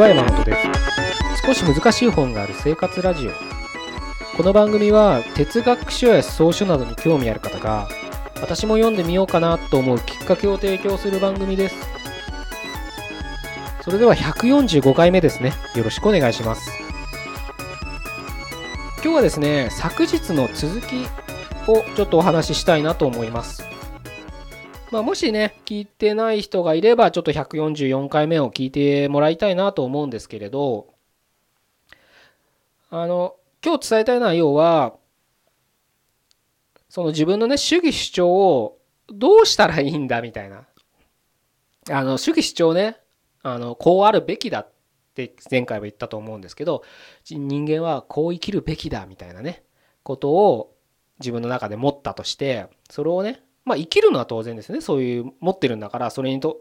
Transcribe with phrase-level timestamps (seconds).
[0.00, 1.46] は山本です。
[1.46, 3.32] 少し難しい本がある生活ラジオ。
[4.34, 7.86] この番組は哲学書や思想書などに興味ある方が
[8.40, 11.76] 私も読んでみようかなと思うきっかけを提供する番組です。
[13.82, 15.52] それでは145回目ですね。
[15.74, 16.89] よろしくお願いします。
[19.02, 21.06] 今日はですね昨日の続き
[21.66, 23.64] をちょっとお話ししたいなと思います
[24.90, 30.94] まあ、もしね、聞いてない人がいれば、ちょっと144回目を聞いてもらいたいなと思うんですけれど、
[32.90, 34.96] あの、今日伝えたい内容は、
[36.88, 40.64] その自分のね、主義主張をどうしたらいいんだみたいな。
[41.88, 42.96] あの、主義主張ね、
[43.44, 44.72] あの、こうあるべきだっ
[45.28, 46.82] て前回は言ったと思うんですけど、
[47.28, 49.62] 人間はこう生きるべきだみたいなね、
[50.02, 50.74] ことを
[51.18, 54.80] 自分の中で持ったとして、それをね、まあ生きるのは当然ですね。
[54.80, 56.60] そういう持ってるんだから、それにと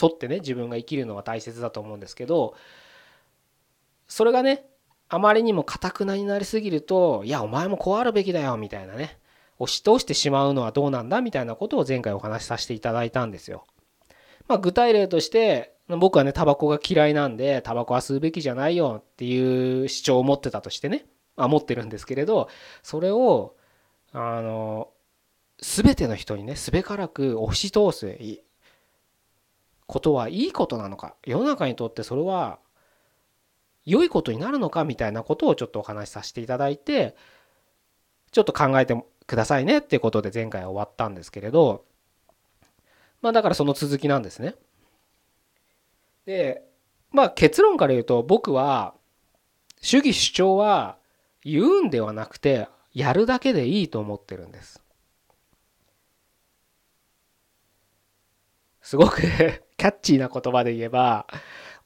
[0.00, 2.54] 沿ってね、自分が生きるのは大切だと思うんですけど、
[4.08, 4.66] それがね、
[5.08, 9.18] あまりにもかくなになりすぎると、いや、お前もこうあるべきだよ、みたいなね、
[9.58, 13.64] 押し通してしまうのはどうなんだ、みたいなことを前回お話しさせていただいたんですよ。
[14.48, 21.06] ま具体例として、僕はね、タバコが嫌いなんで、タバコは吸うべきじゃないよっていう主張を持ってたとしてね、
[21.36, 22.48] あ、持ってるんですけれど、
[22.82, 23.54] それを、
[24.12, 24.88] あの、
[25.58, 28.18] 全ての人にねすべからく押し通す
[29.86, 31.14] ことはいいことなのか。
[31.24, 32.58] 世の中にとってそれは
[33.84, 37.16] 良いことになるのかみたいなことをちょっとお話しさせていただいて
[38.32, 41.84] ちょっと考えてくださいねっていうことで前回終わったんですけれど。
[43.22, 44.54] まあだからその続きなんですね。
[46.26, 46.62] で
[47.12, 48.94] まあ結論から言うと僕は
[49.80, 50.98] 主義主張は
[51.42, 54.82] 言うんではなくてやるだけでいいと思ってるんです。
[58.86, 61.26] すごくキャッチーな言葉で言えば、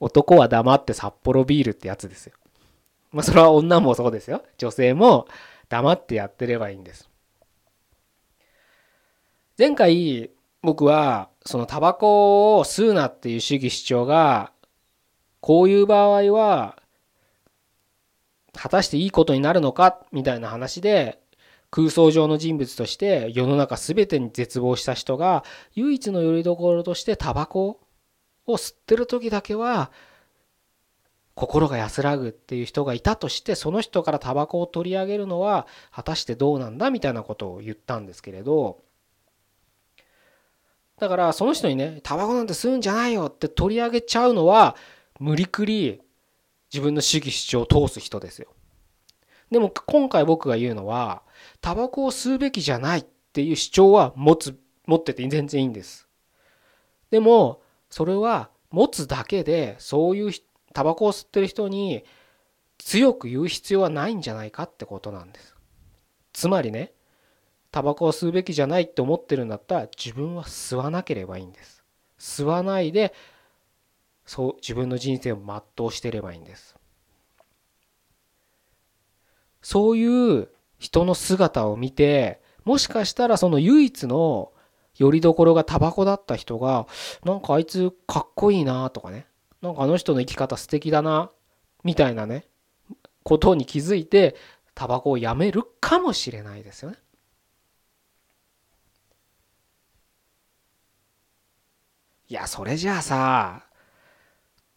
[0.00, 2.34] 男は黙って札幌ビールってやつですよ。
[3.10, 4.44] まあそれは女もそうですよ。
[4.58, 5.26] 女性も
[5.70, 7.08] 黙ってやってればいいんです。
[9.58, 10.30] 前回
[10.60, 14.52] 僕はそのタバコを吸うなっていう主義主張が
[15.40, 16.76] こういう場合は
[18.52, 21.20] 果たしていいことになるのかみたいな話で
[21.70, 27.80] 空想上の人物として世の中全てに絶望した人が唯一の拠り所としてタバコ
[28.46, 29.90] を吸ってる時だけは
[31.34, 38.78] 心が安らぐっていう人がいたとしてその人からタバコを取り上げるのは果たしてどうなんだみたいなことを言ったんですけれど
[41.00, 44.76] だからその人にねタバコなんて吸うんじゃないよって取り上げちゃうのは
[45.18, 46.00] 無理くり
[46.72, 48.48] 自分の主義主張を通す人ですよ。
[49.50, 51.22] でも今回僕が言うのは
[51.60, 56.08] タバコを吸うべきじゃないっていう主張は持つ、持ってて全然いいんです。
[57.10, 60.32] でも、それは持つだけで、そういう
[60.72, 62.04] タバコを吸ってる人に
[62.78, 65.54] 強く言う必要はないんじゃないかってことなんです。
[66.32, 66.92] つまりね、
[67.70, 71.84] タバコを吸うべきじゃないって思ってるんだったら自分は吸わなければいいんです。
[72.18, 73.14] 吸わないで、
[74.26, 76.76] そう自分の人生を全うしてればいいんです。
[79.62, 80.48] そういう
[80.78, 84.52] 人の姿を見てもしかしたらその唯一の
[84.96, 86.86] よりどころがタバコだった人が
[87.24, 89.26] なんかあいつかっこいいなとかね
[89.62, 91.30] なんかあの人の生き方素敵だな
[91.84, 92.46] みたいなね
[93.22, 94.34] ことに気づいて
[94.74, 96.96] タバコをやめるかもしれないですよね。
[102.30, 103.64] いやそれじゃあさ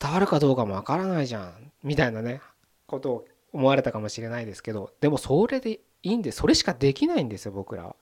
[0.00, 2.40] 伝わるかどうかもわからないじゃんみたいなね
[2.86, 7.96] ことを思われたかもしれないですけどでもそれでいいんでそれしかできないんですよ僕らは。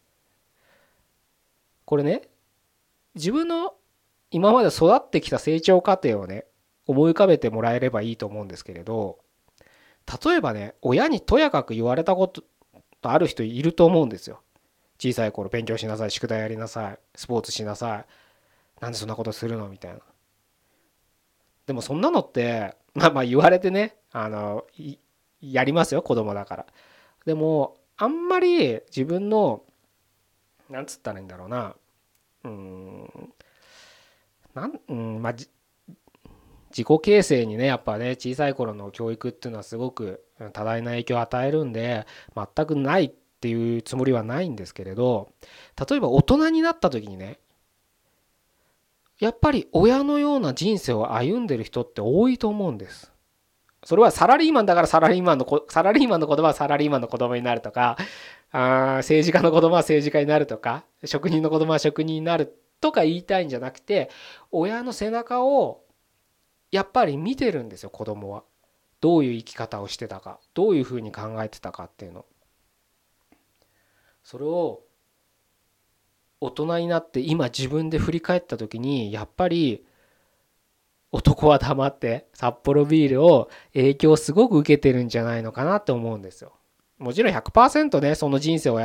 [1.85, 2.23] これね
[3.17, 3.75] 自分の
[4.31, 6.47] 今まで育ってきた成長過程をね
[6.87, 9.19] 思い浮かべてもらえればいいと思うんですけれど
[10.25, 12.45] 例えばね親にとやかく言われたこと
[13.03, 14.41] ある人いると思うんですよ。
[15.01, 18.05] 小さい頃勉強しなさい宿題やりなさいスポーツしなさい
[18.83, 19.69] なんでそんなことするの？
[19.69, 20.01] みたいな。
[21.67, 24.67] でもそんなのってまあまあ言われてねあの
[25.41, 26.67] やりますよ子供だから。
[27.25, 29.63] でもあんまり自分の
[30.69, 31.77] なんつったらいいんだろうな
[32.45, 33.33] うん
[34.55, 35.49] なんうんまあ自
[36.73, 42.05] 己形成にねやっぱね小さい頃の教育っていうのはすごく多大な影響を与えるんで
[42.35, 45.31] 全くないっていうつもりはないんですけれど
[45.89, 47.39] 例えば大人になった時にね
[49.23, 53.13] やっぱり親のような人生を歩んでる人って多いと思うんです。
[53.85, 57.97] それはサラリーマンだからサラリーマンのこサラリーマンの子供はサラリーマンの子供になるとか
[58.51, 64.11] あ政治家の子供は政治家になるとか職人の子供は職人になるとか言いたいんじゃなくて
[64.51, 65.85] 親の背中を
[66.73, 68.43] やっぱり見てるんですよ子供は。
[69.01, 72.25] どういう生き方をしてたかどういうふうに考えてたかっていうの。
[74.25, 74.83] それを
[76.45, 79.85] 大人になって今自分で振り返った時にやっぱり
[81.13, 86.53] 男は黙って札幌ビールを影響すごく受けてるんじゃないのかなって思うんですよ。
[86.99, 88.81] もちろん100%ねその人生を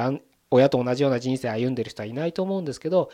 [0.52, 3.10] 親と同じような人生歩んでる人はいないと思うんですけど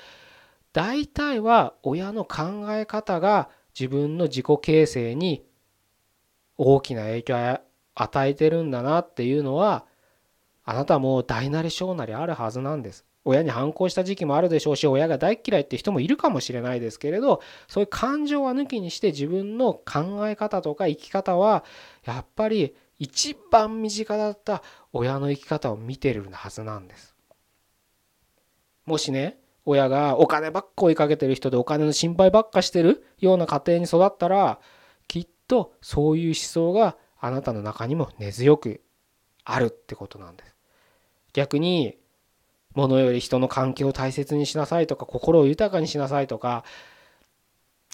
[0.74, 5.46] 大体は親の考え方が自分の自己形成に
[6.58, 7.60] 大きな影響を
[7.96, 9.86] 与えてるんだなっていうのは
[10.66, 13.06] あなたも大なり小なりあるはずなんです。
[13.26, 21.64] 親に反抗した時期もあるでしょうし親が大嫌いって人もいるかもしれないですけれどそういう感情は抜きにして自分の考え方とか生き方は
[22.06, 24.62] やっぱり一番身近だった
[24.92, 27.16] 親の生き方を見てるはずなんです。
[28.86, 34.60] もしね親がお金ばっか追いかけてる人でお金の心配ばっかしてるような家庭に育ったら
[35.08, 38.82] きっとそういう思想があなたの中にも根強く
[39.46, 40.56] あるってことなんです。
[41.32, 41.98] 逆に
[42.76, 46.64] 物より人の関係を大切にしなさいとか心を豊かにしなさいとか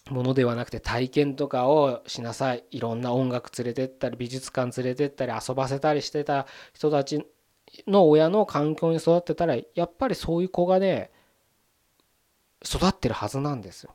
[0.10, 7.26] ものではなくて体験とかをしなさいいろんな音楽連れてったり美術館連れてったり遊ばせたりしてた人たち
[7.88, 11.12] の親の環境に育ってたらやっぱりそういう子がね
[12.66, 13.94] 育ってるはずなんですよ。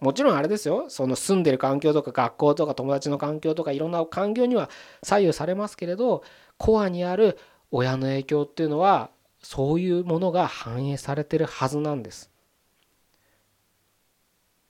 [0.00, 4.68] もちろんあれですよその住んでる環境とか学校とか友達の環境とかいろんな環境には
[5.02, 6.22] 左右されますけれど
[6.58, 7.38] コアにある
[7.76, 9.10] 親の影響っていうのは
[9.42, 12.30] そういうものが反映されてるはずなんです。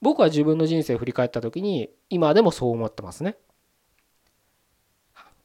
[0.01, 3.37] 僕は自分の人生を振り返った時に今でもそう思ってますね。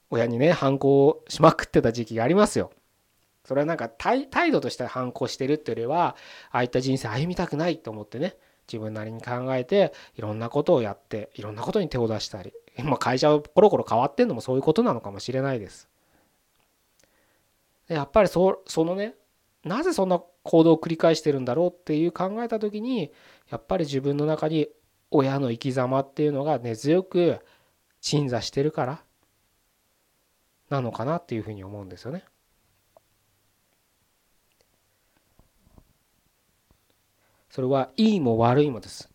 [0.09, 2.73] 親にね反抗しまくってた時期がありますよ。
[3.45, 6.17] それはなんか態度として反抗してるっていうよりは
[6.51, 8.37] ああいった人生歩みたくないと思ってね
[8.73, 12.55] 自分なりに考えていろんなことをやっていろんなことに手を出したり、
[12.85, 15.91] まあ、会社をコロコロ変わってんのもそういうことなのかもしれないです。
[17.95, 19.15] やっぱりそそのね
[19.65, 23.13] なぜそんな行動を繰り返してるんだろうっていう考えた時に
[23.51, 24.69] やっぱり自分の中に
[25.11, 27.41] 親の生き様っていうのが根強く
[28.01, 29.03] 鎮座してるから
[30.71, 32.25] なのかなっていうふうに思うんですよね。
[37.51, 39.11] それはいいも悪いもです。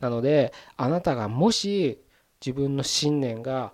[0.00, 2.00] なのであなたがもし
[2.40, 3.72] 自分の信念が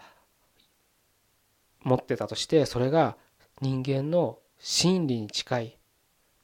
[1.83, 3.17] 持ってたとしてそれが
[3.61, 5.79] 人間の真理に近い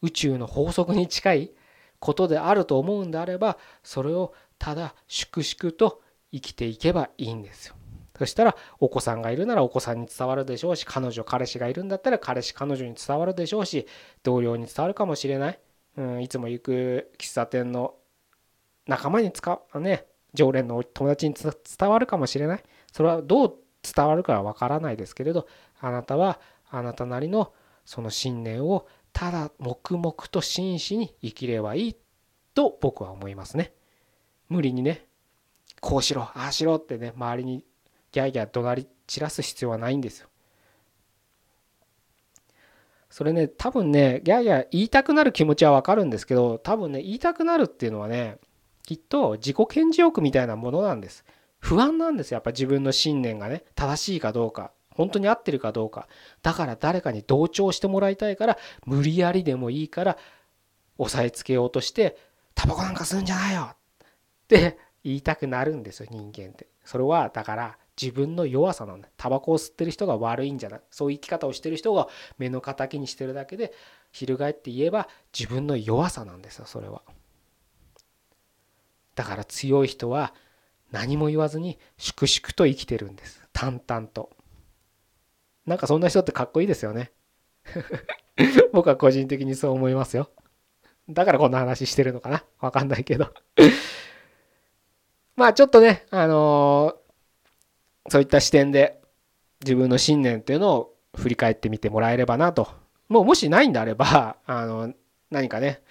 [0.02, 1.50] 宇宙の法則に近い
[1.98, 6.02] ことであると思うんであればそれをただ粛々と
[6.32, 7.74] 生きていけばいいんですよ。
[8.18, 13.86] そしたらお子さんがいるならお子さんに伝わるでしょうし彼女彼氏がいるんだったら彼氏彼女に伝わるでしょうし
[14.22, 15.58] 同僚に伝わるかもしれない、
[15.98, 17.94] うん、いつも行く喫茶店の
[18.86, 23.54] 仲間に使うね常連の友達に伝わるかもしれないそれはどう
[23.94, 25.46] 伝わるかはわからないですけれど
[25.80, 26.40] あなたは
[26.70, 27.52] あなたなりの
[27.84, 31.96] その信念をただ黙々と真摯に生きればいい
[32.54, 33.72] と僕は思いますね。
[34.48, 35.06] 無理にね
[35.80, 37.64] こうしろああしろってね周りに
[38.12, 40.28] ギャーギャー怒鳴り散らす必要はないんですよ。
[43.08, 48.38] それね多分ねギャーギャー言いたくなる気持ちはわかるんですけど多分ね言いたくなるっていうのはね
[48.82, 51.24] きっと自己顕示欲みたいなものなんです。
[51.58, 53.64] 不安なんですよやっぱ自分の信念がね。
[53.74, 56.08] 正しいかどうか本当に合ってるかどうか。
[56.42, 60.18] だから誰かに同調してもらいたいから無理やりでもいいから
[60.98, 62.16] 押さえつけようとして
[62.54, 63.68] タバコなんか吸うんじゃないよ!
[63.72, 63.76] っ
[64.48, 66.68] て言いたくなるんですよ人間って。
[66.84, 69.08] それはだから自分の弱さなんだ。
[69.16, 70.80] タバコを吸ってる人が悪いんじゃない。
[70.90, 72.08] そういう生き方をしてる人が
[72.38, 73.72] 目の敵にしてるだけで
[74.12, 75.08] 翻って言えば
[75.38, 77.02] 自分の弱さなんですよそれは。
[79.14, 80.34] だから強い人は
[80.96, 83.44] 何も言わずに粛々と生きてるんです。
[83.52, 84.30] 淡々と。
[85.66, 87.12] なんかそんな人ってかっこいいですよね。
[88.72, 90.30] 僕は個人的にそう思いますよ。
[91.10, 92.44] だからこんな話してるのかな。
[92.60, 93.30] わかんないけど。
[95.36, 98.98] まあちょっとねあのー、そういった視点で
[99.62, 102.70] 自分の信念っていうのを振り返ってみてもらえればなと。
[103.10, 104.94] もうもしないんであればあの
[105.30, 105.82] 何かね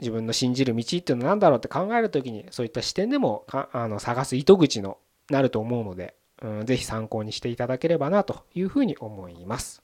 [0.00, 4.98] 自分の信じる道っていうのは何だろうって考える時にそういった視点でもかあの探す糸口の
[5.30, 9.80] なると思うので、うん、ぜひ参考にしていただければなというふうに思います。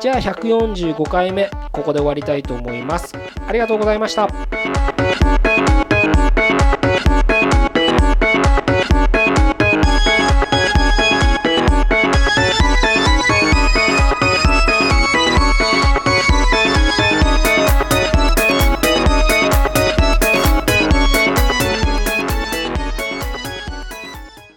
[0.00, 3.14] じゃあ145回目ここで終わりたいと思います。
[3.46, 5.45] ありがとうございました。